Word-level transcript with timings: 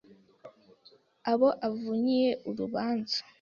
Abo 1.31 1.47
avunyije 1.67 2.31
urubanza 2.49 3.17